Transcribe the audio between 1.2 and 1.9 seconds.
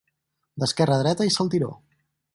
i saltiró.